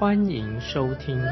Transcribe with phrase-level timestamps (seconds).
[0.00, 1.16] 欢迎收听。
[1.16, 1.26] 亲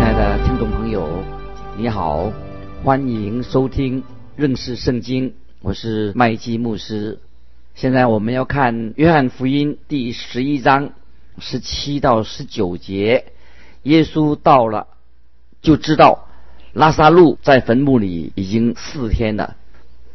[0.00, 1.22] 爱的听众朋友，
[1.76, 2.32] 你好，
[2.82, 4.02] 欢迎收听
[4.34, 7.20] 认识圣经，我是麦基牧师。
[7.76, 10.90] 现在我们要看约翰福音第十一章
[11.38, 13.26] 十七到十九节，
[13.84, 14.88] 耶稣到了。
[15.62, 16.26] 就知道
[16.72, 19.54] 拉萨路在坟墓里已经四天了。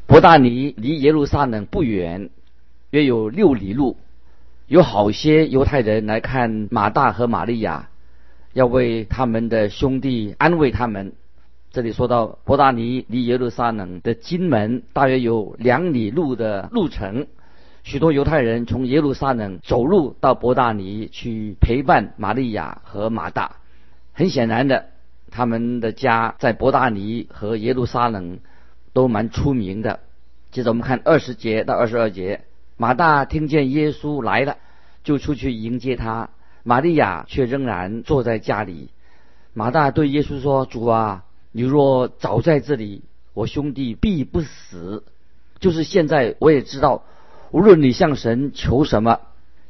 [0.07, 2.29] 伯大尼离耶路撒冷不远，
[2.91, 3.97] 约有六里路。
[4.67, 7.89] 有好些犹太人来看马大和玛利亚，
[8.53, 11.13] 要为他们的兄弟安慰他们。
[11.71, 17.27] 这里说到伯大尼离耶路撒冷的金门大约有两里路的路程，
[17.83, 23.57] 许多犹太人从耶路撒冷走路到伯大尼去陪伴玛利亚和马大。
[24.13, 24.85] 很显然的。
[25.33, 28.39] 他们的家在伯大尼和耶路撒冷
[28.91, 30.01] 都蛮出名的。
[30.51, 32.41] 接着我们看二十节到二十二节，
[32.81, 34.57] 马大听见耶稣来了，
[35.03, 36.31] 就出去迎接他。
[36.63, 38.89] 玛利亚却仍然坐在家里。
[39.53, 43.03] 马大对耶稣说：“主啊，你若早在这里，
[43.35, 45.03] 我兄弟必不死。
[45.59, 47.03] 就是现在，我也知道，
[47.51, 49.19] 无论你向神求什么，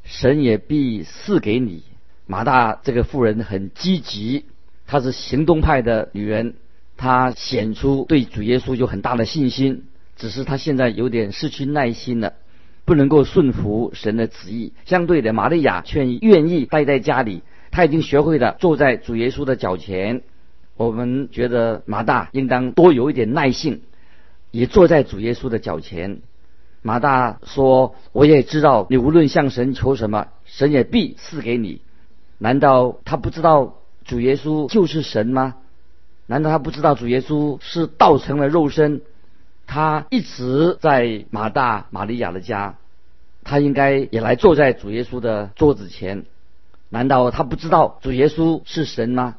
[0.05, 1.83] 神也必赐给你。”
[2.27, 4.45] 马大这个妇人很积极。
[4.87, 6.55] 她是行动派的女人，
[6.95, 9.83] 她显出对主耶稣有很大的信心，
[10.15, 12.35] 只是她现在有点失去耐心了，
[12.91, 14.73] 不能够顺服神的旨意。
[14.83, 20.23] 相对的，玛利亚却愿意待在家里，她已经学会了坐在主耶稣的脚前。
[20.75, 23.83] 我们觉得马大应当多有一点耐性，
[24.51, 26.19] 也坐在主耶稣的脚前。
[26.81, 31.79] 马大说：“我也知道，你无论向神求什么，神也必赐给你。
[32.39, 35.55] 难道他不知道？”主耶稣就是神吗？
[36.25, 39.01] 难道他不知道主耶稣是道成了肉身？
[39.65, 42.75] 他一直在马大、玛利亚的家，
[43.51, 46.23] 他应该也来坐在主耶稣的桌子前。
[46.87, 49.35] 难道他不知道主耶稣是神吗？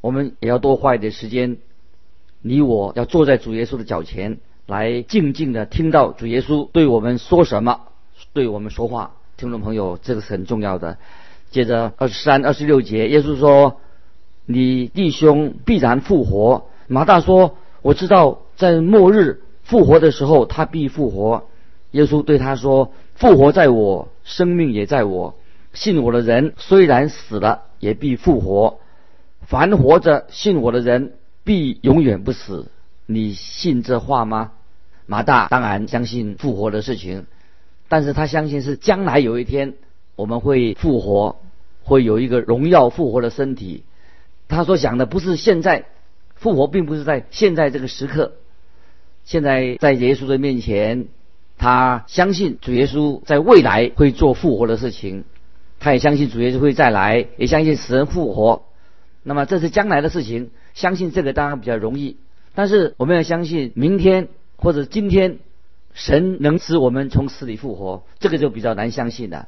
[0.00, 1.58] 我们也要多花一点时间，
[2.40, 7.82] 你我要坐在主耶稣的脚前，来静静的听到主耶稣对我们说什么，
[8.32, 9.10] 对我们说话。
[9.36, 10.96] 听众朋友，这个是很重要的。
[11.50, 13.78] 接着二十三、二十六节，耶稣说。
[14.46, 16.66] 你弟兄必然复活。
[16.88, 21.44] 马大说：“我知道，在末日复活的时候，他必复活。”
[21.92, 25.34] 耶稣对他说：“复活在我，生命也在我。
[25.74, 28.80] 信我的人，虽然死了，也必复活。
[29.46, 31.12] 凡活着信我的人，
[31.44, 32.68] 必永远不死。
[33.04, 34.52] 你信这话吗？”
[35.04, 37.26] 马大当然相信复活的事情，
[37.88, 39.74] 但是他相信是将来有一天
[40.16, 41.42] 我们会复活，
[41.82, 43.84] 会有一个荣耀复活的身体。
[44.48, 45.84] 他所想的不是现在
[46.36, 48.32] 复活，并不是在现在这个时刻。
[49.24, 51.08] 现在在耶稣的面前，
[51.60, 55.24] 他相信主耶稣在未来会做复活的事情，
[55.78, 58.62] 他也相信主耶稣会再来，也相信死人复活。
[59.22, 62.16] 那么这是将来的事情，相信这个当然比较容易。
[62.54, 65.38] 但是我们要相信明天或者今天，
[65.92, 69.46] 神能使我们从死里复活，这个就比较难相信了。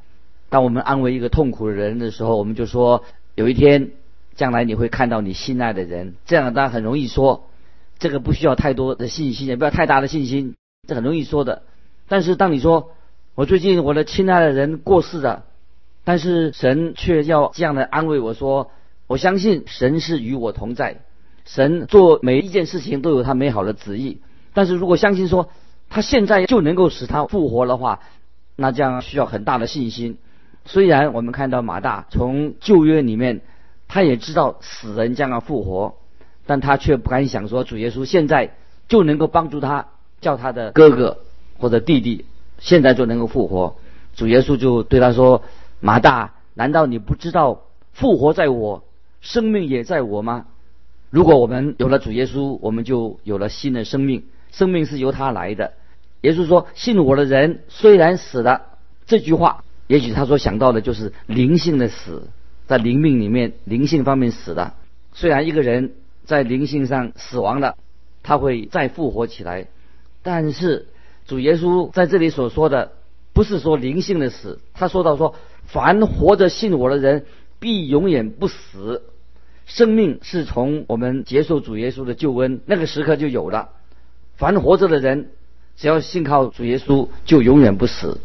[0.49, 3.03] 当我们安慰一个痛苦的人的时候，我们就说
[3.35, 3.91] 有一天。
[4.35, 7.47] 将来你会看到你心爱的人，这样当然很容易说，
[7.99, 10.55] 这个不需要太多的信心，也不要太大的信心，
[10.87, 11.61] 这很容易说的。
[12.13, 12.91] 但是当你说
[13.33, 15.45] 我最近我的亲爱的人过世了，
[16.03, 18.69] 但是神却要这样的安慰我说，
[19.07, 20.97] 我相信神是与我同在，
[21.43, 24.21] 神做每一件事情都有他美好的旨意。
[24.53, 25.49] 但是如果相信说
[25.89, 28.01] 他现在就能够使他复活的话，
[28.55, 30.19] 那这样需要很大的信心。
[30.65, 33.41] 虽然我们看到马大从旧约里面。
[33.85, 35.95] 他也知道死人将要复活，
[36.47, 38.55] 但他却不敢想说主耶稣现在
[38.87, 39.87] 就能够帮助他，
[40.19, 41.17] 叫他的哥哥
[41.63, 42.25] 或者弟弟
[42.59, 43.77] 现在就能够复活。
[44.17, 45.43] 主耶稣就对他说
[45.79, 47.61] ：“马大，难道你不知道
[47.93, 48.83] 复活在我，
[49.21, 50.45] 生命也在我吗？
[51.09, 55.71] 如果我们有了主耶稣，我们就有了新的生命，生命是由他来的。
[56.19, 58.63] 耶稣说：信我的人虽然死了，
[59.05, 62.27] 这句话也许他所想到的就是灵性的死。”
[62.67, 64.75] 在灵命里面，灵性方面死了。
[65.13, 65.93] 虽然一个人
[66.25, 67.77] 在灵性上死亡了，
[68.21, 69.67] 他会再复活起来，
[70.21, 70.87] 但是
[71.25, 72.91] 主耶稣在这里所说的，
[73.33, 75.35] 不是说灵性的死，他说到说
[75.65, 77.25] 凡活着信我的人，
[77.59, 79.03] 必永远不死。
[79.65, 83.69] 生命是从我们接受主耶稣的救恩那个时刻就有了。
[84.35, 85.29] 凡活着的人，
[85.77, 88.19] 只要信靠主耶稣，就永远不死。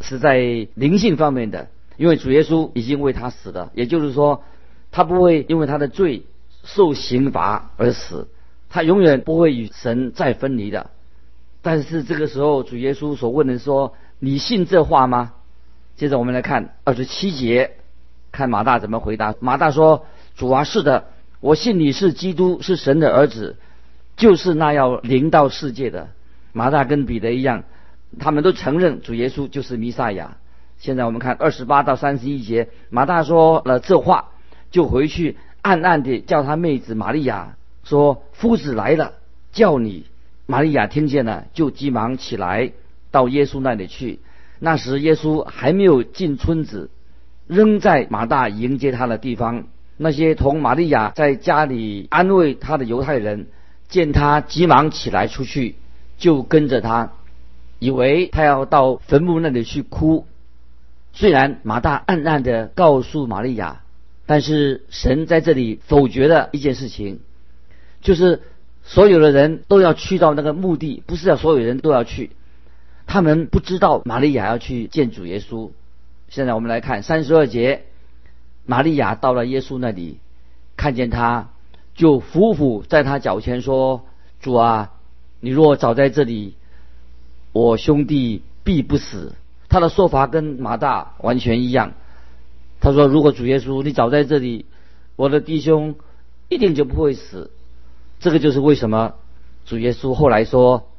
[0.00, 4.42] 是在灵性方面的，因为主耶稣已经为他死了，也就是说，
[4.90, 6.24] 他不会因为他的罪
[6.64, 8.28] 受刑罚而死，
[8.68, 10.90] 他永远不会与神再分离的。
[11.66, 15.32] 但是这个时候，主耶稣所问的说：“你信这话吗？”
[15.98, 17.72] 接着我们来看二十七节，
[18.30, 19.34] 看马大怎么回答。
[19.40, 20.06] 马大说
[20.38, 21.08] ：“主啊，是的，
[21.40, 23.56] 我信你是基督，是神的儿子，
[24.16, 26.06] 就是那要临到世界的。”
[26.54, 27.64] 马大跟彼得一样，
[28.20, 30.36] 他们都承认主耶稣就是弥赛亚。
[30.78, 34.28] 现在我们看二十八到三十一节，马大说了这话，
[34.70, 39.14] 就回去暗暗地叫他妹子玛利亚说：“夫子来了，
[39.50, 40.06] 叫你。”
[40.46, 42.72] 玛利亚听见了，就急忙起来
[43.10, 44.20] 到耶稣那里去。
[44.58, 46.88] 那时耶稣还没有进村子，
[47.46, 49.64] 仍在马大迎接他的地方。
[49.98, 53.48] 那些同玛利亚在家里安慰他的犹太人，
[53.88, 55.74] 见他急忙起来出去，
[56.18, 57.12] 就跟着他，
[57.78, 60.26] 以为他要到坟墓那里去哭。
[61.12, 63.80] 虽然马大暗暗的告诉玛利亚，
[64.26, 67.20] 但是神在这里否决了一件事情，
[68.02, 68.42] 就是
[68.88, 72.30] 所有的人都要去到那个墓地，不是要所有人都要去。
[73.06, 75.70] 他们不知道玛利亚要去见主耶稣。
[76.28, 77.82] 现在我们来看三十二节，
[78.64, 80.18] 玛利亚到了耶稣那里，
[80.76, 81.50] 看见他，
[81.94, 84.06] 就伏伏在他脚前说
[84.40, 84.92] ：“主啊，
[85.40, 86.54] 你若早在这里，
[87.52, 89.34] 我兄弟必不死。”
[89.68, 91.92] 他的说法跟马大完全一样。
[92.80, 94.64] 他说：“如果主耶稣你早在这里，
[95.16, 95.96] 我的弟兄
[96.48, 97.50] 一定就不会死。”
[98.20, 99.14] 这个就是为什么
[99.64, 100.90] 主耶稣后来说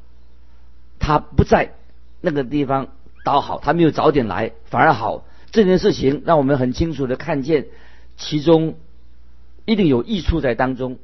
[0.98, 1.74] 他不在。
[2.20, 2.88] 那个地方
[3.22, 5.24] 倒好，他没有早点来，反而好。
[5.52, 7.66] 这件事情让我们很清楚的看见，
[8.16, 8.74] 其中
[9.66, 10.98] 一定有益处在当中。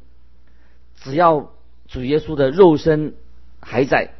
[0.97, 1.53] 只要
[1.87, 3.15] 主耶稣的肉身
[3.61, 4.11] 还在，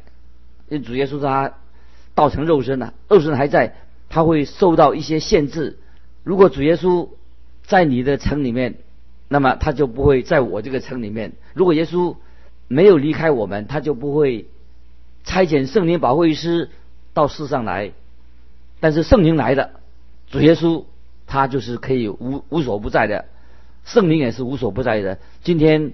[0.69, 1.55] 因为主耶稣他
[2.13, 3.75] 道成肉身了，肉身还在，
[4.07, 5.77] 他会受到一些限制。
[6.23, 7.09] 如果主耶稣
[7.63, 8.75] 在你的城里面，
[9.35, 11.33] 那么他就不会在我这个城里面。
[11.53, 12.15] 如果耶稣
[12.69, 14.45] 没有离开我们，他就不会
[15.25, 16.69] 差遣圣灵保惠师。
[17.13, 17.91] 到世上来，
[18.79, 19.71] 但是圣灵来的
[20.29, 20.85] 主耶稣，
[21.27, 23.25] 他就是可以无无所不在的，
[23.83, 25.19] 圣灵也是无所不在的。
[25.43, 25.91] 今天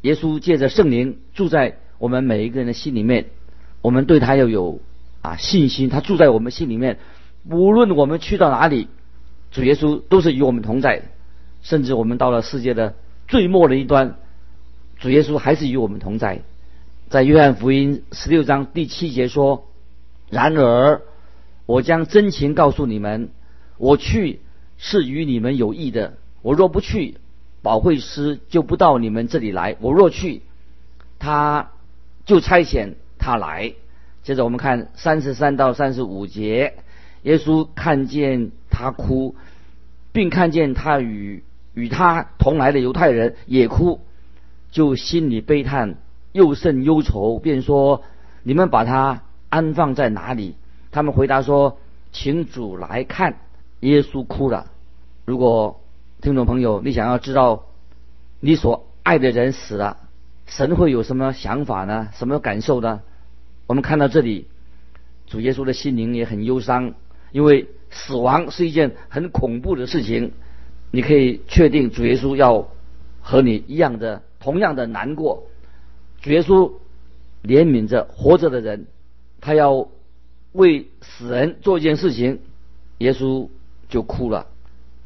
[0.00, 3.26] 耶稣借着圣灵住在我们每一个人的心里面，
[3.82, 4.80] 我们对他要有
[5.20, 6.98] 啊信心，他住在我们心里面，
[7.50, 8.88] 无论我们去到哪里，
[9.50, 11.02] 主耶稣都是与我们同在。
[11.68, 12.94] 甚至我们到了世界的
[13.26, 14.14] 最末的一端，
[14.96, 16.40] 主耶稣还是与我们同在。
[17.10, 19.66] 在约翰福音十六章第七节说。
[20.30, 21.00] 然而，
[21.64, 23.30] 我将真情告诉你们：
[23.78, 24.40] 我去
[24.76, 26.18] 是与你们有益的。
[26.42, 27.16] 我若不去，
[27.62, 30.42] 保惠师就不到你们这里来；我若去，
[31.18, 31.70] 他
[32.26, 33.72] 就差遣他来。
[34.22, 36.74] 接着我们看三十三到三十五节，
[37.22, 39.34] 耶稣看见他哭，
[40.12, 41.42] 并看见他与
[41.78, 44.00] 与他同来的犹太人也哭，
[44.72, 45.94] 就心里悲叹，
[46.32, 48.02] 又甚忧愁，便说：
[48.42, 49.22] 你们把他。
[49.50, 50.56] 安放在哪里？
[50.90, 51.78] 他们回答说
[52.12, 53.36] ：“请主来看。”
[53.80, 54.66] 耶稣哭了。
[55.24, 55.80] 如果
[56.20, 57.64] 听众朋友你想要知道
[58.40, 59.96] 你所爱的人死了，
[60.44, 62.08] 神会有什么想法呢？
[62.12, 63.00] 什么感受呢？
[63.66, 64.48] 我们看到这里，
[65.26, 66.92] 主耶稣的心灵也很忧伤，
[67.32, 70.32] 因为死亡是一件很恐怖的事情。
[70.90, 72.68] 你可以确定主耶稣要
[73.20, 75.44] 和你一样的、同样的难过。
[76.20, 76.72] 主耶稣
[77.42, 78.86] 怜悯着活着的人。
[79.40, 79.86] 他要
[80.50, 82.40] 为死人做一件事情，
[82.98, 83.48] 耶稣
[83.88, 84.48] 就哭了。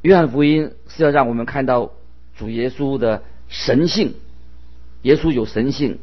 [0.00, 1.92] 约翰福音是要让我们看到
[2.34, 4.14] 主耶稣的神性，
[5.02, 5.98] 耶稣有神性，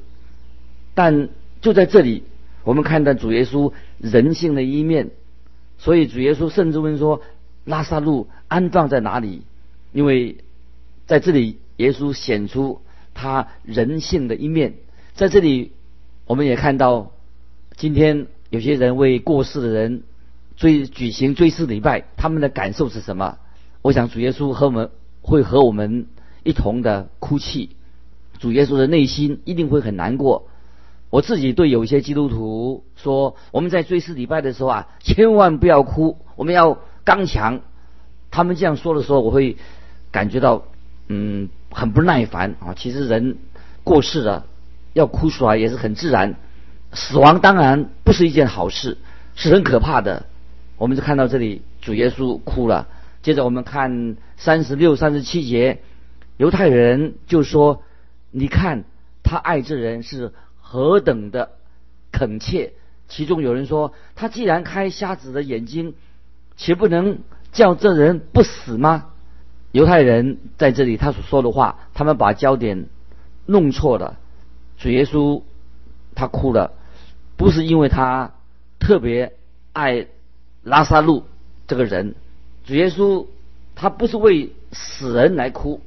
[0.93, 2.23] 但就在这里，
[2.63, 5.09] 我们看到主耶稣人性的一面。
[5.79, 7.23] 所以主耶稣甚至问说
[7.65, 9.41] ：“拉萨路安葬在哪里？”
[9.91, 10.37] 因为
[11.05, 12.81] 在这里，耶稣显出
[13.13, 14.75] 他人性的一面。
[15.13, 15.73] 在这里，
[16.25, 17.11] 我们也看到。
[17.77, 20.03] 今天有些人为过世的人
[20.57, 23.37] 追举行追思礼拜，他们的感受是什么？
[23.81, 24.89] 我想主耶稣和我们
[25.21, 26.07] 会和我们
[26.43, 27.69] 一同的哭泣，
[28.37, 30.49] 主耶稣的内心一定会很难过。
[31.09, 37.61] 我自己对有些基督徒说，我们在追思礼拜的时候啊，千万不要哭，我们要刚强。
[38.29, 39.55] 他们这样说的时候，我会
[40.11, 40.63] 感觉到
[41.07, 42.73] 嗯很不耐烦啊。
[42.75, 43.37] 其实人
[43.83, 44.45] 过世了
[44.93, 46.35] 要哭出来也是很自然。
[46.91, 48.97] 死亡当然不是一件好事，
[49.35, 50.25] 是很可怕的。
[50.77, 52.87] 我们就看到这里，主耶稣哭了。
[53.21, 55.81] 接着我们看三十六、三十七节，
[56.37, 57.83] 犹太人就说
[58.31, 58.85] ：“你看
[59.23, 61.51] 他爱这人是何等的
[62.11, 62.73] 恳切。”
[63.07, 65.93] 其中有人说：“他既然开瞎子的眼睛，
[66.55, 67.19] 岂不能
[67.51, 69.09] 叫这人不死吗？”
[69.71, 72.87] 犹太人在这里他所说的话，他们把焦点
[73.45, 74.17] 弄错了。
[74.77, 75.43] 主耶稣
[76.15, 76.73] 他哭了，
[77.37, 78.33] 不是因为他
[78.79, 79.33] 特别
[79.73, 80.07] 爱
[80.63, 81.25] 拉萨路
[81.67, 82.15] 这个人。
[82.65, 83.27] 主耶稣
[83.75, 85.81] 他不是为死人来哭，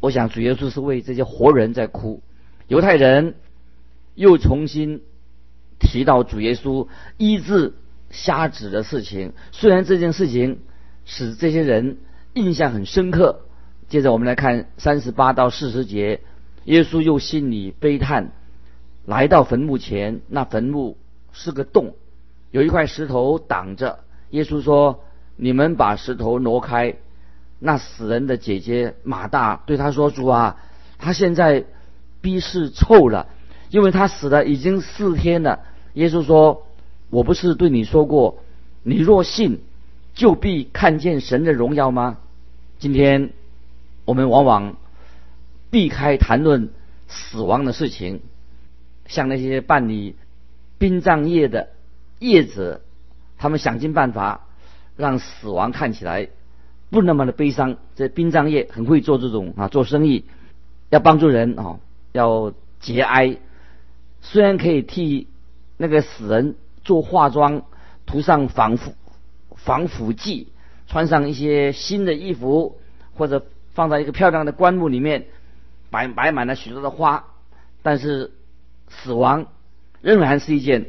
[0.00, 2.22] 我想主耶稣是为这些活人在哭。
[2.68, 3.34] 犹太人
[4.14, 5.02] 又重新。
[5.78, 6.88] 提到主耶稣
[7.18, 7.74] 医治
[8.08, 10.60] 瞎子的事情，虽然这件事情
[11.04, 11.98] 使这些人
[12.36, 13.40] 印象很深刻。
[13.88, 16.20] 接着我们来看三十八到四十节，
[16.64, 18.30] 耶稣又心里悲叹，
[19.06, 20.98] 来到坟墓前，那坟墓
[21.32, 21.94] 是个洞，
[22.50, 24.00] 有一块石头挡着。
[24.30, 25.00] 耶稣说
[25.36, 26.96] ：“你们把石头挪开。”
[27.58, 30.58] 那死人的姐姐马大对他说：“主啊，
[30.98, 31.64] 他现在
[32.20, 33.28] 逼是臭了。”
[33.70, 35.60] 因为他死了已经四天了，
[35.94, 36.66] 耶稣说
[37.08, 38.42] ：“我不是对你说过，
[38.82, 39.60] 你若信，
[40.14, 42.18] 就必看见神的荣耀吗？”
[42.78, 43.30] 今天
[44.04, 44.76] 我们往往
[45.70, 46.70] 避开谈论
[47.08, 48.20] 死亡的事情，
[49.06, 50.14] 像那些办理
[50.78, 51.70] 殡葬业的
[52.18, 52.82] 业者，
[53.38, 54.46] 他们想尽办法
[54.94, 56.28] 让死亡看起来
[56.90, 57.78] 不那么的悲伤。
[57.94, 60.26] 这殡葬业很会做这种啊，做生意
[60.90, 61.80] 要帮助人啊，
[62.12, 63.38] 要节哀。
[64.20, 65.28] 虽然可以替
[65.78, 67.62] 那个死人做化妆，
[68.04, 68.94] 涂上防腐
[69.54, 70.48] 防腐剂，
[70.86, 72.78] 穿上一些新的衣服，
[73.14, 75.26] 或者放在一个漂亮的棺木里面，
[75.90, 77.24] 摆摆满了许多的花，
[77.82, 78.32] 但是
[78.88, 79.46] 死亡
[80.00, 80.86] 仍然是一件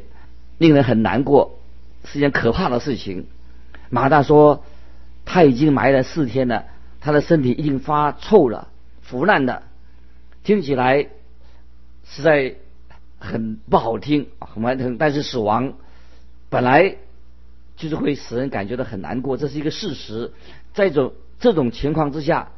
[0.58, 1.60] 令人很难过、
[2.04, 3.28] 是一件可怕的事情。
[3.90, 4.64] 马大说
[5.26, 6.66] 他已经埋了四天了，
[7.02, 8.70] 他的身体已经发臭了、
[9.02, 9.64] 腐烂的，
[10.44, 11.08] 听起来
[12.06, 12.56] 实在。
[13.20, 15.74] 很不好听，很完成，但是死亡
[16.50, 16.98] 本来
[17.78, 20.34] 就是会使人感觉到很难过，这是一个事实。
[20.74, 22.52] 在这种这种情况之下，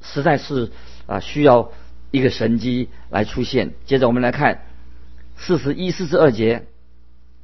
[0.00, 0.70] 实在是
[1.06, 1.72] 啊需要
[2.12, 3.72] 一个神机来出现。
[3.86, 4.62] 接着我们来看
[5.36, 6.66] 四十一、四十二节，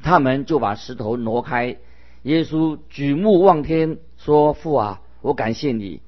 [0.02, 1.76] 他们就把石头挪开。
[2.23, 6.00] 耶稣举目望天说：“父啊，我感谢你，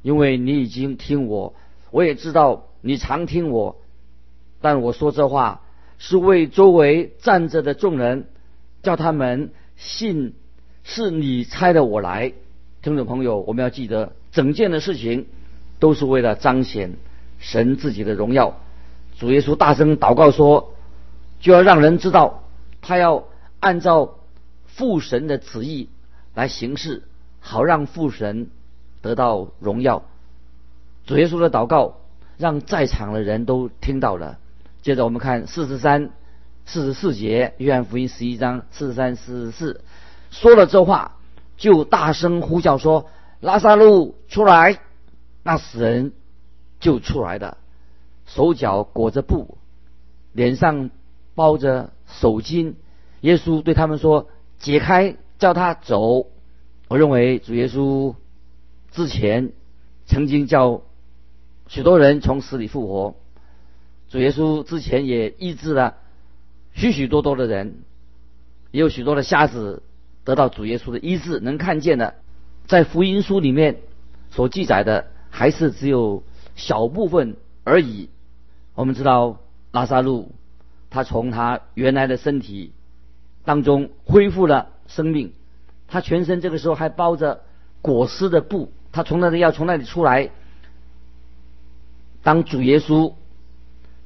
[0.00, 1.54] 因为你已经听我，
[1.90, 3.76] 我也知道你常听我，
[4.62, 5.60] 但我说这话。”
[6.02, 8.24] 是为周围站着的众人，
[8.82, 10.32] 叫他们信
[10.84, 12.32] 是你差的我来。
[12.82, 15.26] 听众朋友，我们要记得，整件的事情
[15.78, 16.96] 都是为了彰显
[17.38, 18.56] 神自己的荣耀。
[19.18, 20.74] 主耶稣大声祷告说
[21.40, 22.42] ：“就要让人知道，
[22.80, 23.24] 他要
[23.60, 24.14] 按照
[24.64, 25.90] 父神的旨意
[26.34, 27.02] 来行事，
[27.38, 28.48] 好让父神
[29.02, 30.04] 得到荣耀。”
[31.04, 32.00] 主耶稣的祷告
[32.38, 34.38] 让在场的人都听到了。
[34.80, 36.10] 接着我们看四十三、
[36.64, 39.82] 四十四节，约翰福音十一章四十三、四十四，
[40.30, 41.16] 说了这话，
[41.56, 43.10] 就大声呼叫说
[43.40, 44.80] ：“拉萨路出来！”
[45.42, 46.12] 那死人
[46.80, 47.56] 就出来了，
[48.26, 49.58] 手脚裹着布，
[50.32, 50.90] 脸上
[51.34, 52.74] 包着手巾。
[53.22, 54.28] 耶稣对他们说
[54.60, 56.26] ：“解开，叫他走。”
[56.88, 58.14] 我认为主耶稣
[58.90, 59.52] 之前
[60.06, 60.82] 曾经叫
[61.68, 63.14] 许多人从死里复活。
[64.08, 65.96] 主耶稣之前也医治了
[66.72, 67.82] 许许多多的人，
[68.72, 69.82] 也有许多的瞎子
[70.24, 72.14] 得到主耶稣的医治，能看见的，
[72.66, 73.78] 在福音书里面
[74.30, 76.22] 所记载的还是只有
[76.56, 78.08] 小部分而已。
[78.74, 79.38] 我们知道
[79.72, 80.34] 拉萨路
[80.90, 82.72] 他从他原来的身体
[83.44, 85.32] 当中恢复了生命，
[85.88, 87.42] 他全身这个时候还包着
[87.82, 90.30] 裹尸的布，他从那里要从那里出来，
[92.22, 93.14] 当主耶稣。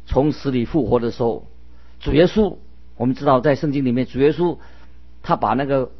[0.06, 1.46] 从死里复活的时候，
[1.98, 2.58] 主耶稣，
[2.98, 4.58] 我们知道在圣经里面，主耶稣
[5.22, 5.92] 他把那个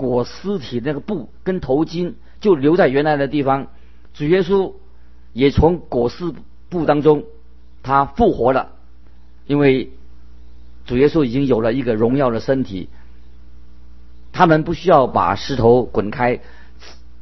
[0.00, 3.66] 裹尸体那个布跟头巾就留在原来的地方，
[4.14, 4.72] 主耶稣
[5.34, 6.32] 也从裹尸
[6.70, 7.24] 布当中
[7.82, 8.70] 他复活了，
[9.46, 9.90] 因为
[10.86, 12.88] 主耶稣已经有了一个荣耀的身体，
[14.32, 16.40] 他们不需要把石头滚开，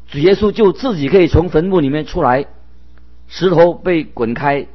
[0.06, 2.47] 主耶稣就自己可以从坟墓里面出来，
[3.26, 4.66] 石头被滚开。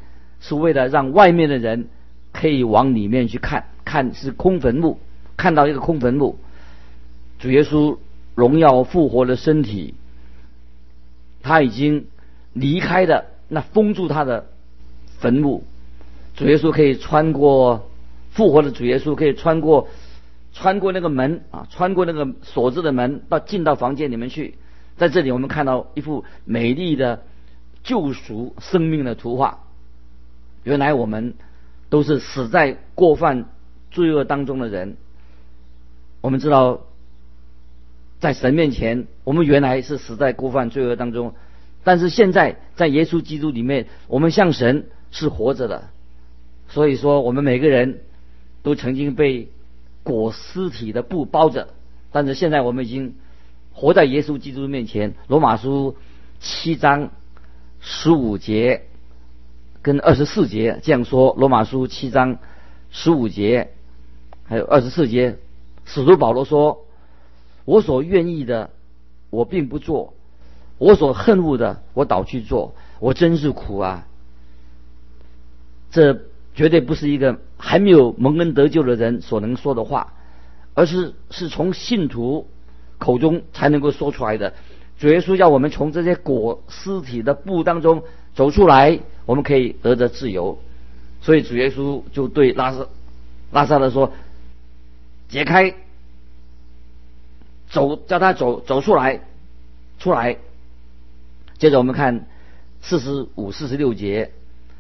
[0.46, 1.88] 是为了让外面的人
[2.34, 5.00] 可以往里面去看，看是空坟墓，
[5.38, 6.38] 看到一个空坟墓。
[7.40, 7.98] 主耶稣
[8.36, 9.96] 荣耀复活的身体，
[11.42, 12.08] 他已经
[12.54, 14.48] 离开的那封住他的
[15.20, 15.64] 坟墓。
[16.36, 17.90] 主耶稣可以穿过
[18.32, 19.88] 复活的主耶稣可以穿过
[20.54, 24.56] 穿过那个门啊，穿过那个锁着的门，到进到房间里面去。
[24.98, 27.24] 在这里我们看到一幅美丽的
[27.84, 29.60] 救赎生命的图画。
[30.64, 31.34] 原来我们
[31.90, 33.46] 都是死在过犯
[33.92, 34.96] 罪恶当中的人。
[36.22, 36.82] 我们知道，
[38.24, 41.34] 在神面前，我们原来是死在过犯罪恶当中，
[41.84, 45.90] 但是现在在耶稣基督里面，我们向神是活着的。
[46.70, 48.00] 所以说，我们每个人
[48.62, 49.50] 都曾经被
[50.04, 51.68] 裹尸体的布包着，
[52.14, 53.16] 但是现在我们已经
[53.74, 55.16] 活在耶稣基督面前。
[55.28, 55.98] 罗马书
[56.40, 57.10] 七章
[57.82, 58.84] 十五节
[59.82, 62.38] 跟二十四节这样说：罗马书七章
[62.90, 63.72] 十五节
[64.46, 65.36] 还有二十四节，
[65.84, 66.86] 使徒保罗说
[67.66, 68.70] ：“我所愿意的，
[69.30, 70.14] 我并不做；
[70.78, 72.76] 我所恨恶的，我倒去做。
[73.00, 74.08] 我真是苦啊！”
[75.92, 76.20] 这。
[76.56, 80.14] 绝对不是一个还没有蒙恩得救的人所能说的话，
[80.76, 82.46] 而是是从信徒
[83.00, 84.54] 口中才能够说出来的。
[85.00, 88.04] 主耶稣要我们从这些裹尸体的布当中
[88.36, 90.60] 走出来，我们可以得着自由。
[91.22, 92.86] 所以主耶稣就对拉萨
[93.52, 94.14] 拉萨的说
[95.30, 95.74] ：“解开，
[97.74, 99.20] 走，叫他走走出来，
[100.00, 100.38] 出来。”
[101.58, 102.28] 接着我们看
[102.82, 104.32] 四十五、四十六节。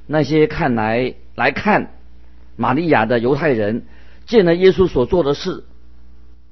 [0.06, 1.92] 那些看来来看
[2.56, 3.86] 玛利亚的犹太人，
[4.26, 5.64] 见了耶稣所做的事，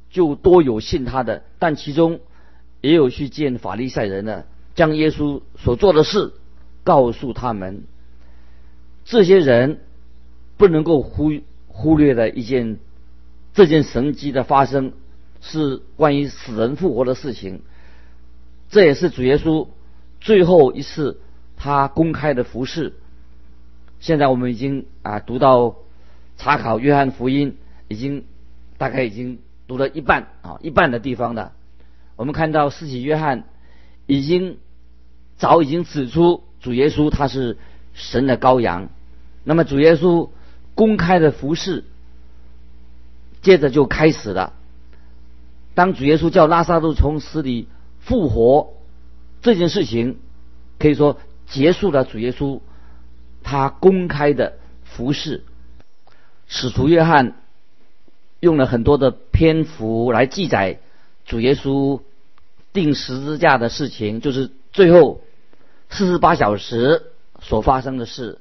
[0.09, 2.21] 就多有信他的；但其中
[2.79, 6.33] 也有去见法利赛人的，将耶稣所做的事
[6.85, 7.83] 告诉他们。
[9.03, 9.81] 这些人
[10.57, 11.33] 不能够忽
[11.67, 12.79] 忽略的一件，
[13.53, 14.93] 这件神迹的发生
[15.41, 17.61] 是关于死人复活的事情。
[18.69, 19.67] 这也是主耶稣
[20.21, 21.19] 最后一次
[21.57, 22.93] 他公开的服饰。
[23.99, 25.75] 现在我们已经啊读到
[26.37, 27.57] 查考约翰福音，
[27.87, 28.23] 已经
[28.77, 31.51] 大概已经读了一半啊一半的地方的。
[32.15, 33.43] 我们看到四喜约翰
[34.05, 34.57] 已经
[35.37, 37.57] 早已经指出主耶稣他是
[37.93, 38.89] 神的羔羊。
[39.43, 40.29] 那么主耶稣
[40.75, 41.83] 公开的服饰，
[43.41, 44.53] 接着就开始了。
[45.73, 47.67] 当主耶稣叫拉萨路从死里
[47.99, 48.73] 复活
[49.41, 50.19] 这件事情，
[50.79, 52.59] 可以说结束了主耶稣。
[53.43, 55.43] 他公开的服饰，
[56.47, 57.41] 使徒约翰
[58.39, 60.79] 用了很多的篇幅来记载
[61.25, 62.01] 主耶稣
[62.71, 65.21] 钉十字架的事情，就是最后
[65.89, 68.39] 四十八小时所发生的事。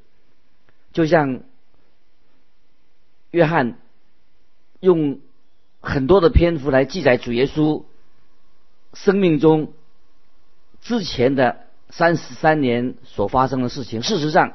[0.92, 1.40] 就像
[3.30, 3.78] 约翰
[4.80, 5.20] 用
[5.90, 7.82] 很多的篇幅来记载主耶稣
[8.94, 9.72] 生命中
[10.80, 14.52] 之前的三十三年所发生的事情，事实上。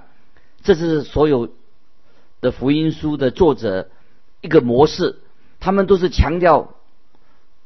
[0.63, 1.51] 这是所有
[2.41, 3.91] 的福音书的作者
[4.41, 5.19] 一个模式，
[5.59, 6.73] 他们都是强调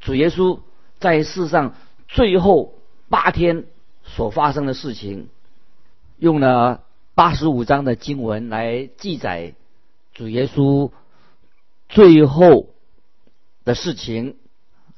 [0.01, 0.60] 主耶稣
[0.99, 1.75] 在世上
[2.10, 2.73] 最后
[3.08, 3.67] 八天
[4.03, 5.29] 所发生的事情，
[6.17, 6.84] 用了
[7.15, 9.53] 八十五章的经文来记载
[10.13, 10.91] 主耶稣
[11.88, 12.67] 最后
[13.69, 14.36] 的事情，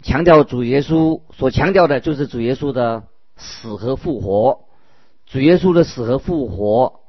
[0.01, 3.03] 强调主耶稣所强调的就是主耶稣的
[3.35, 4.61] 死和复活，
[5.25, 7.01] 主耶稣的死和复活。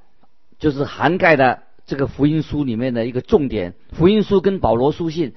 [0.59, 3.75] 就是涵盖的这个福音书里面的一个重点。
[3.93, 5.35] 福音书跟保罗书信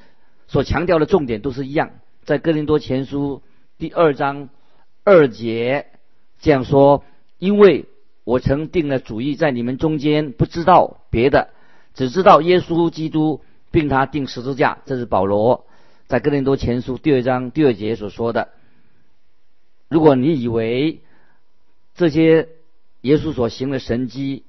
[0.47, 1.89] 所强调的重点都是一样，
[2.23, 3.41] 在哥林多前书
[3.79, 4.49] 第二章
[5.03, 5.87] 二节
[6.39, 7.03] 这样说
[7.39, 7.85] ：“因为
[8.23, 11.49] 我曾定了主意，在你们中间不知道别的，
[11.95, 15.65] 只知道耶稣基督，并他定十字架。”这是保罗
[16.07, 18.49] 在哥林多前书第二章第二节所说的。
[19.89, 21.01] 如果你以为
[21.95, 22.49] 这些
[23.01, 24.43] 耶稣所行的神迹，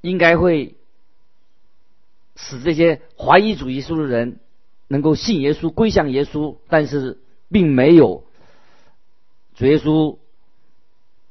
[0.00, 0.74] 应该会
[2.34, 4.40] 使这些怀疑主耶稣的人
[4.88, 8.24] 能够信耶稣、归向耶稣，但是并没有。
[9.54, 10.18] 主耶稣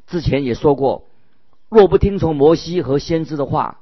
[0.08, 1.08] 之前也说过
[1.68, 3.82] ：“若不听从摩西和先知的话，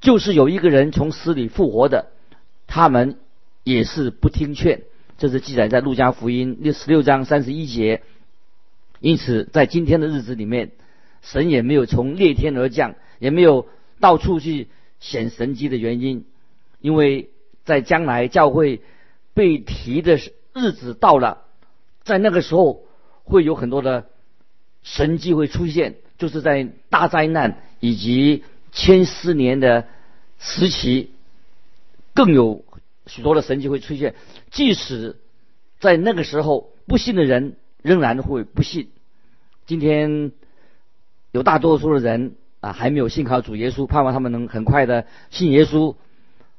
[0.00, 2.10] 就是有一个人从死里复活的，
[2.66, 3.18] 他们
[3.64, 4.84] 也是不听劝。”
[5.18, 8.02] 这是记载在路加福音六十六章三十一节。
[9.00, 10.72] 因此，在今天的日子里面，
[11.22, 13.68] 神也没有从裂天而降，也没有。
[14.00, 16.24] 到处去显神迹的原因，
[16.80, 17.30] 因为
[17.64, 18.82] 在将来教会
[19.34, 20.18] 被提的
[20.52, 21.42] 日子到了，
[22.02, 22.82] 在那个时候
[23.22, 24.06] 会有很多的
[24.82, 29.86] 神迹会出现，就是在大灾难以及千四年的
[30.38, 31.10] 时期，
[32.14, 32.64] 更有
[33.06, 34.14] 许多的神迹会出现。
[34.50, 35.16] 即使
[35.80, 38.90] 在那个时候，不信的人仍然会不信。
[39.66, 40.32] 今天
[41.32, 42.36] 有大多数的人。
[42.64, 45.96] 啊，还没有信靠主耶稣，盼望他们能很快的信耶稣，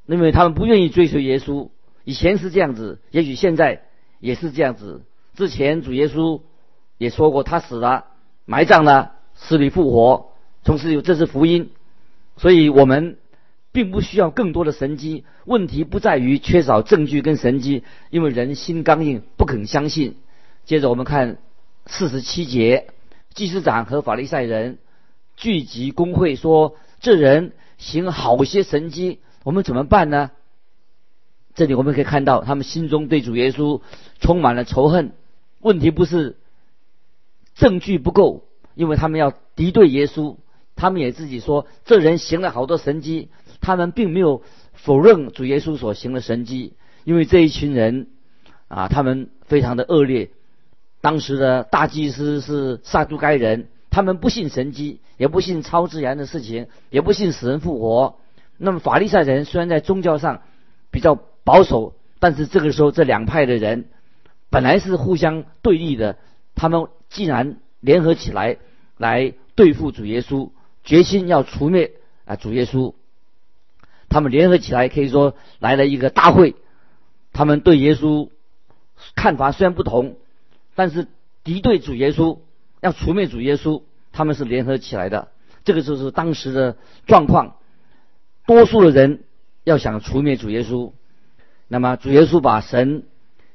[0.05, 1.69] 因为他们不愿意追随耶稣。
[2.03, 3.81] 以前是这样子，也许现在
[4.19, 5.01] 也是这样子。
[5.33, 6.41] 之前主耶稣
[6.99, 8.05] 也说过，他死了，
[8.45, 10.29] 埋葬了，死里复活，
[10.61, 11.71] 从此有这是福音。
[12.37, 13.17] 所以我们
[13.75, 15.25] 并不需要更多的神迹。
[15.43, 20.15] 问题不在于缺少证据跟神迹，因为人心刚硬，不肯相信。
[20.63, 21.37] 接着我们看
[21.85, 22.87] 四十七节，
[23.33, 24.77] 祭司长和法利赛人
[25.35, 30.31] 聚集公会说：“这人行好些神迹，我们怎么办呢？”
[31.53, 33.81] 这里我们可以看到，他们心中对主耶稣
[34.21, 35.11] 充满了仇恨。
[35.59, 36.37] 问题不是
[37.55, 40.37] 证据不够，因为他们要敌对耶稣。
[40.77, 43.29] 他们也自己说，这人行了好多神迹，
[43.65, 46.73] 他们并没有否认主耶稣所行的神迹，
[47.03, 48.09] 因为这一群人
[48.67, 50.29] 啊，他们非常的恶劣。
[51.01, 58.17] 当时的大祭司是撒都该人，他们不信神迹，也不信超自然的事情，也不信死人复活。
[58.59, 60.43] 那么法利赛人虽然在宗教上
[60.91, 63.85] 比较保守，但是这个时候这两派的人
[64.51, 66.17] 本来是互相对立的，
[66.53, 68.57] 他们既然联合起来
[68.97, 70.51] 来对付主耶稣，
[70.83, 71.93] 决心要除灭
[72.25, 72.93] 啊主耶稣，
[74.15, 76.55] 他们联合起来可以说来了一个大会，
[77.33, 78.29] 他们对耶稣
[79.13, 80.15] 看法虽然不同。
[80.73, 81.07] 但是
[81.43, 82.39] 敌对主耶稣，
[82.79, 85.27] 要除灭主耶稣，他们是联合起来的。
[85.65, 87.57] 这个就是当时的状况。
[88.47, 89.25] 多数的人
[89.65, 90.93] 要想除灭主耶稣，
[91.67, 93.03] 那么主耶稣把神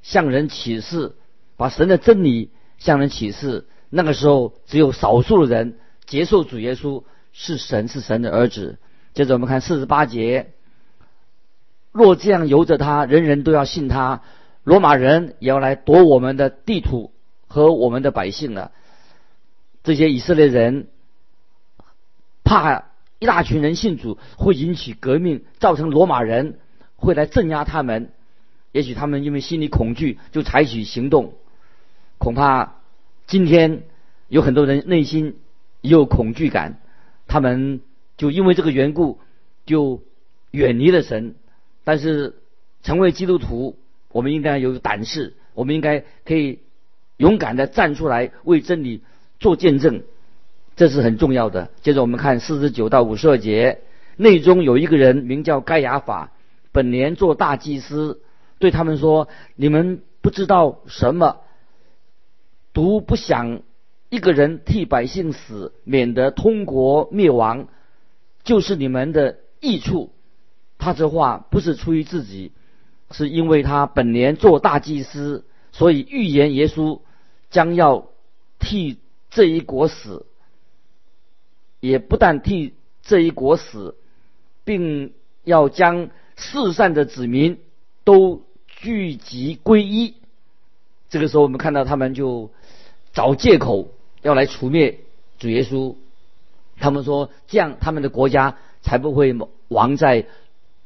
[0.02, 1.14] 向人启示，
[1.56, 3.66] 把神的真理向人启示。
[3.88, 8.76] 那个时候，只有少数的人接受主耶稣是神，是神的儿子。
[9.14, 10.52] 接着我们看四十八节：
[11.92, 14.22] 若这样由着他，人人都要信他。
[14.62, 17.12] 罗马人也要来夺我们的地土
[17.48, 18.72] 和我们的百姓了。
[19.82, 20.88] 这些以色列人
[22.44, 22.84] 怕
[23.18, 26.58] 一大群人信主会引起革命，造成罗马人
[26.96, 28.12] 会来镇压他们。
[28.72, 31.32] 也许他们因为心里恐惧，就采取行动。
[32.18, 32.76] 恐怕
[33.26, 33.82] 今天
[34.28, 35.38] 有很多人内心
[35.80, 36.78] 也有恐惧感，
[37.26, 37.80] 他们
[38.20, 39.18] 就因为这个缘故
[39.64, 40.02] 就
[40.50, 41.34] 远离了神。
[41.84, 42.36] 但是
[42.82, 43.78] 成为基督徒。
[44.12, 46.58] 我们应该有胆识，我们应该可以
[47.16, 49.02] 勇敢的站出来为真理
[49.38, 50.02] 做见证，
[50.74, 51.70] 这是很重要的。
[51.80, 53.82] 接着我们看四十九到五十二节，
[54.16, 56.32] 内中有一个人名叫盖亚法，
[56.72, 58.20] 本年做大祭司，
[58.58, 61.36] 对他们说：“你们不知道什么，
[62.72, 63.62] 独不想
[64.08, 67.68] 一个人替百姓死，免得通国灭亡，
[68.50, 70.12] 就是你们的益处。”
[70.76, 72.50] 他这话不是出于自己。
[73.12, 77.00] 是因为他本年做大祭司，所以预言耶稣
[77.50, 78.06] 将要
[78.60, 78.98] 替
[79.30, 80.26] 这一国死，
[81.80, 83.96] 也不但替这一国死，
[84.62, 87.58] 并要将世上的子民
[88.04, 90.14] 都聚集归一。
[91.08, 92.52] 这个时候，我们看到他们就
[93.12, 93.90] 找借口
[94.22, 95.00] 要来除灭
[95.40, 95.96] 主耶稣。
[96.80, 99.36] 他们说，这样他们的国家才不会
[99.68, 100.26] 亡在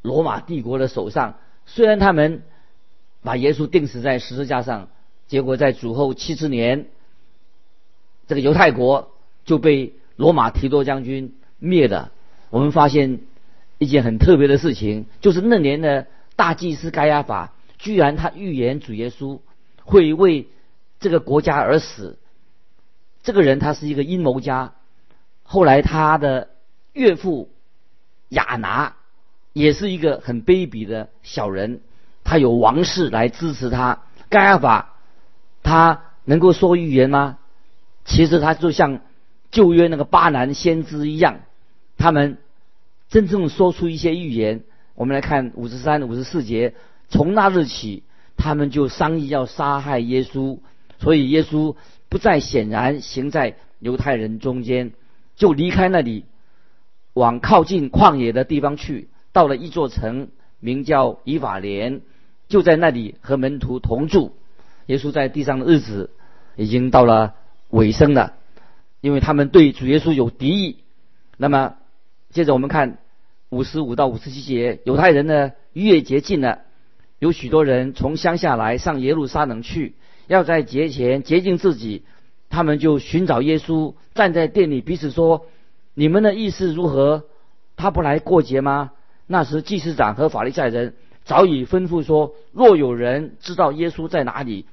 [0.02, 1.38] 罗马帝国的手上。
[1.64, 2.42] 虽然他们
[3.22, 4.88] 把耶稣钉死在十字架上，
[5.28, 6.87] 结果在主后七十年，
[8.26, 9.12] 这个犹太国
[9.46, 12.12] 就被罗马提多将军灭了。
[12.50, 13.20] 我们发现
[13.78, 19.40] 一件很特别的事情，就是那年的大祭司该亚法，居然他预言主耶稣
[19.85, 20.48] 会为
[21.00, 22.18] 这个国家而死。
[23.22, 24.74] 这个人他是一个阴谋家，
[25.44, 26.48] 后来他的
[26.92, 27.48] 岳父
[28.30, 28.96] 亚拿。
[29.52, 31.80] 也是一个很卑鄙的小人，
[32.24, 34.02] 他有王室来支持他。
[34.28, 34.96] 盖亚法，
[35.62, 37.38] 他能够说预言吗？
[38.04, 38.98] 其实他就像
[39.52, 41.42] 旧约那个巴南先知一样，
[41.96, 42.38] 他们
[43.09, 44.64] 真正说出一些预言。
[44.96, 46.74] 我们来看五十三、五十四节，
[47.09, 48.02] 从那日起，
[48.37, 50.59] 他们就商议要杀害耶稣，
[50.98, 51.76] 所以耶稣
[52.09, 54.94] 不再显然行在犹太人中间，
[55.36, 56.24] 就离开那里，
[57.12, 59.08] 往靠近旷野的地方去。
[59.32, 60.28] 到了一座城，
[60.60, 62.02] 名叫以法莲，
[62.48, 64.36] 就在那里和门徒同住。
[64.86, 66.10] 耶稣在地上的日子
[66.56, 67.34] 已经到了
[67.70, 68.34] 尾声了，
[69.00, 70.78] 因为他们对主耶稣有敌意。
[71.36, 71.74] 那么，
[72.30, 72.98] 接着我们看
[73.48, 76.60] 五十五到五十七节，犹太人的逾越节近了，
[77.18, 79.94] 有许多人从乡下来上耶路撒冷去，
[80.28, 82.04] 要在节前洁净自己。
[82.54, 85.46] 他们就寻找耶稣，站在店里彼此说
[85.92, 87.24] ：“你们的意思如何？
[87.74, 88.92] 他不来过节吗？”
[89.26, 94.66] 那时，祭司长和法利赛人早已吩咐说：若有人知道耶稣在哪里，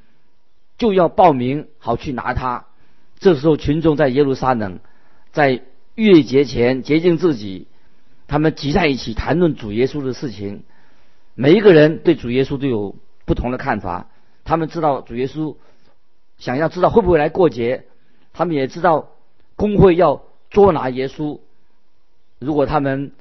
[0.77, 2.67] 就要报名，好去拿他。
[3.17, 4.79] 这时候，群众在耶路撒冷，
[5.31, 5.63] 在
[5.95, 7.65] 月节前洁净自己，
[8.27, 10.61] 他们集在一起谈论主耶稣的事情。
[11.33, 14.07] 每一个人对主耶稣都有不同的看法。
[14.43, 15.55] 他们知道主耶稣
[16.41, 17.85] 想要知道会不会来过节，
[18.33, 19.09] 他们也知道
[19.55, 21.39] 工会要捉拿耶稣。
[22.39, 23.11] 如果他们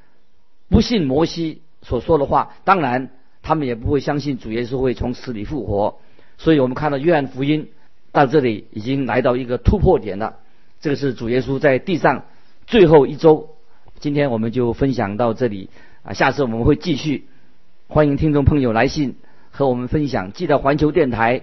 [0.70, 3.10] 不信摩西所说的话，当然
[3.42, 5.98] 他们也不会相信主耶稣会从死里复活。
[6.38, 7.68] 所以我们看到约翰福音
[8.10, 10.38] 到这里已经来到一个突破点了。
[10.80, 12.24] 这个是主耶稣在地上
[12.66, 13.50] 最后一周。
[13.98, 15.68] 今天我们就分享到这里
[16.02, 17.28] 啊，下次我们会继续。
[17.86, 19.16] 欢迎听众朋友来信
[19.50, 20.32] 和我们分享。
[20.32, 21.42] 记得环球电台